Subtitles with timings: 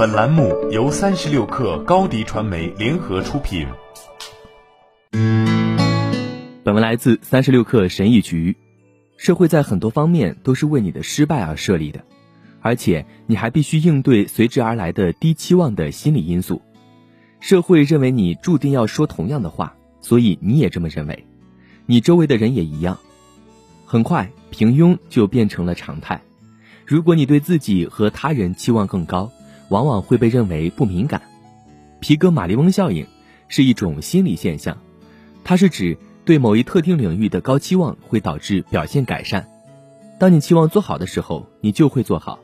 [0.00, 3.66] 本栏目由三十六氪高低传媒联合出品。
[6.64, 8.56] 本文来自三十六氪神译局。
[9.18, 12.02] 社会在很多方面都是为你的失败而设立的，
[12.62, 16.62] 而且你还必须应对随之而来的低期望的心理因素。
[17.38, 21.26] 社会认为你注定要说同样的话，所以你也这么认为。
[21.84, 22.98] 你周围的人也一样。
[23.84, 26.22] 很快，平庸就变成了常态。
[26.86, 29.30] 如果你对自己和他人期望更高，
[29.70, 31.22] 往往会被认为不敏感。
[32.00, 33.06] 皮格马利翁效应
[33.48, 34.76] 是一种心理现象，
[35.42, 39.48] 它是指对某一特定领域的高期望会导致表现改善。
[40.18, 42.38] 当你期望做好的时候，你就会做好。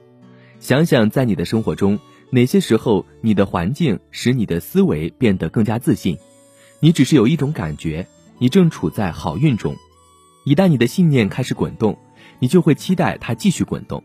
[0.61, 1.99] 想想在你的生活中，
[2.31, 6.19] 哪些时候你的环境使你的思维变得更加自信？
[6.81, 8.07] 你只是有一种感觉，
[8.39, 9.77] 你正处在好运中。
[10.45, 11.99] 一旦你的信念开始滚动，
[12.39, 14.05] 你就会期待它继续滚动，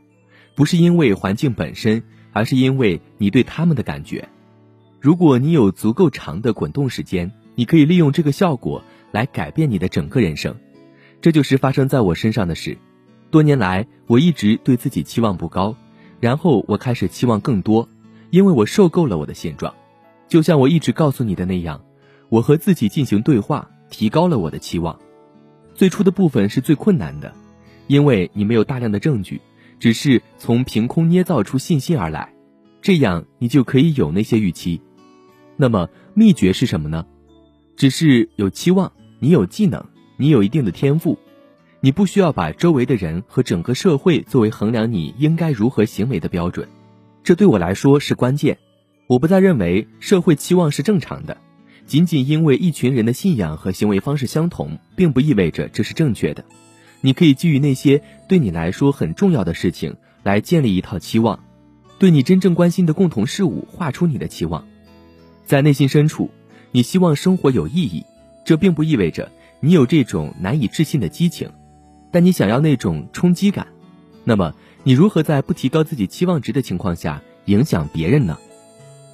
[0.56, 4.28] 不是因为环境本身，而是因为你对他们的感觉。
[5.00, 10.56] 如果你有足够长的滚动时间，你可以利用这个效果来改变你的整个人生。
[11.22, 12.78] 这就是发生在我身上的事。
[13.30, 15.76] 多年来，我一直对自己期望不高，
[16.20, 17.88] 然后我开始期望更多，
[18.30, 19.74] 因为我受够了我的现状。
[20.28, 21.82] 就像我一直告诉你的那样，
[22.30, 25.00] 我和自己进行对话，提高了我的期望。
[25.74, 27.34] 最初的部分是最困难的，
[27.88, 29.42] 因为你没有大量的证据，
[29.82, 32.32] 只是从凭空捏造出信心而来，
[32.84, 34.80] 这样你就可以有那些预期。
[35.58, 37.08] 那么秘诀是什么呢？
[37.76, 39.84] 只是有期望，你有技能，
[40.18, 41.18] 你有一定的天赋，
[41.80, 46.70] 你不需要把周围的人和整个社会作为衡量你应该如何行为的标准。
[47.24, 48.60] 这对我来说是关键。
[49.08, 51.36] 我不再认为社会期望是正常的。
[51.88, 56.46] 仅仅因为一群人的信仰和行为方式相同，并不意味着这是正确的。
[57.02, 61.44] 你可以基于那些对你来说很重要的事情来建立一套期望，
[62.00, 64.66] 对你真正关心的共同事物画出你的期望。
[65.46, 66.30] 在内心深处，
[66.72, 68.06] 你希望生活有意义，
[68.46, 71.52] 这并不意味着你有这种难以置信的激情，
[72.12, 73.68] 但你想要那种冲击感。
[74.24, 74.54] 那么，
[74.84, 78.38] 你如何在不提高自己期望值的情况下影响别人呢？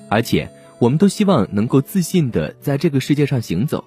[0.09, 0.51] 而且。
[0.79, 3.83] 我们都希望能够自信的在这个世界上行走，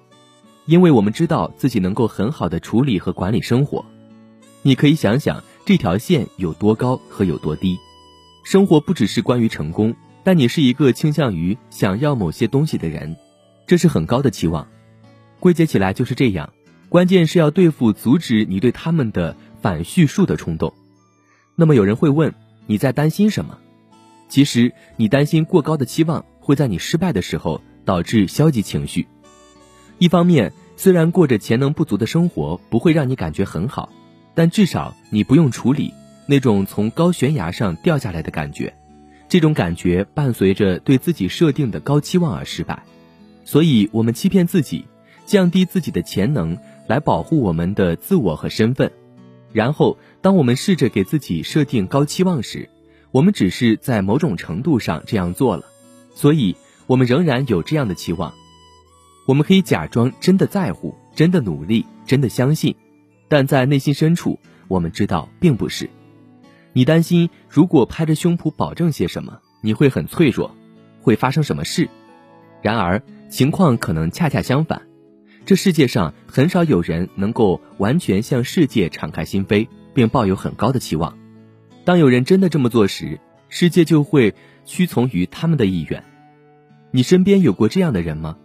[0.65, 3.85] 因为我们知道自己能够很好的处理和管理生活。
[4.61, 7.77] 你可以想想这条线有多高和有多低。
[8.43, 13.15] 生活不只是关于成功，但你是一个倾向于想要某些东西的人，
[13.67, 14.67] 这是很高的期望。
[15.39, 16.51] 归结起来就是这样，
[16.89, 20.73] 关键是要对付阻止你对他们的反叙述的冲动。
[21.55, 22.33] 那么有人会问，
[22.67, 23.57] 你在担心什么？
[24.29, 26.25] 其实你担心过高的期望。
[26.43, 29.07] 会在你失败的时候导致消极情绪。
[30.01, 33.93] 一方面，虽然过着潜能不足的生活不会让你感觉很好，
[34.33, 35.93] 但至少你不用处理
[36.25, 38.73] 那种从高悬崖上掉下来的感觉。
[39.29, 42.81] 这种感觉伴随着对自己设定的高期望而失败，
[43.45, 44.85] 所以我们欺骗自己，
[45.27, 46.57] 降低自己的潜能
[46.87, 48.91] 来保护我们的自我和身份。
[49.53, 52.67] 然后，当我们试着给自己设定高期望时，
[53.11, 55.65] 我们只是在某种程度上这样做了。
[56.15, 56.55] 所以，
[56.87, 58.33] 我们仍然有这样的期望。
[59.31, 62.75] 我们可以假装真的在乎、真的努力、真的相信，
[63.29, 64.37] 但在内心深处，
[64.67, 65.89] 我们知道并不是。
[66.73, 70.53] 你担心，如果拍着胸脯保证些什么，你会很脆弱，
[70.99, 71.87] 会发生什么事？
[72.61, 74.81] 然而，情况可能恰恰相反。
[75.45, 81.17] 这世界上很少有人能够完全向世界敞开心扉，并抱有很高的期望。
[81.85, 84.35] 当有人真的这么做时，世界就会。
[84.65, 86.03] 屈从于他们的意愿，
[86.91, 88.37] 你身边有过这样的人吗？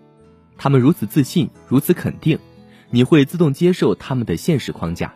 [0.59, 2.39] 他们如此自信，如此肯定，
[2.91, 5.15] 你会自动接受他们的现实框架。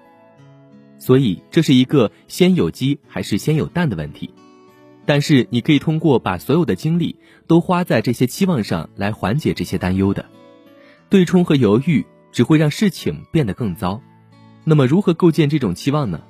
[0.98, 4.34] 所以这是一个先有鸡还是先有蛋的问题。
[5.06, 10.26] 但是你可以通过把所有的精力都花在这些期望上来缓解这些担忧的。
[11.08, 14.00] 对冲和犹豫只会让事情变得更糟。
[14.62, 16.20] 那么如何构建这种期望呢？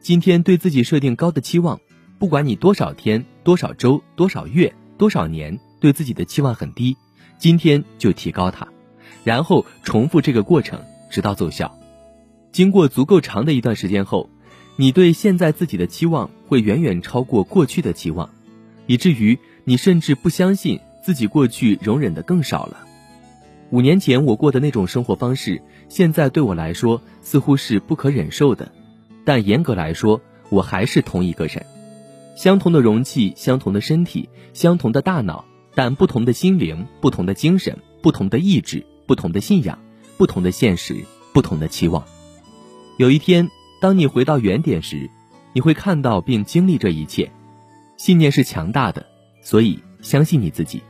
[0.00, 1.78] 今天对自己设定高的期望。
[2.18, 6.96] 不管你多少天、多少周、多少月、多少年，对自己的期望很低，
[7.42, 8.68] 今天就提高它，
[9.24, 10.80] 然后重复这个过程，
[11.10, 11.76] 直到奏效。
[12.52, 14.30] 经过足够长的一段时间后，
[14.76, 18.30] 你对现在自己的期望会远远超过过去的期望，
[18.86, 22.86] 以至于你甚至不相信自己过去容忍的更少了。
[23.70, 28.70] 五年前我过的那种生活方式，现在对我来说似乎是不可忍受的，
[29.24, 31.66] 但严格来说，我还是同一个人。
[32.36, 35.44] 相同的容器，相同的身体，相同的大脑，
[35.74, 39.78] 但不同的心灵不同的精神不同的意志不同的信仰
[40.16, 42.04] 不同的现实不同的期望。
[42.98, 43.48] 有一天
[43.80, 45.10] 当你回到原点时
[45.54, 47.30] 你会看到并经历这一切。
[47.96, 49.06] 信念是强大的
[49.42, 50.82] 所以相信你自己。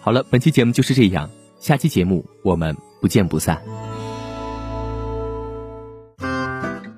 [0.00, 3.62] 好了本期节目就是这样下期节目我们不见不散。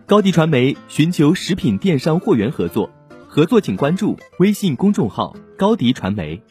[0.07, 2.91] 高迪传媒寻求食品电商货源合作
[3.29, 6.43] 合作请关注微信公众号高迪传媒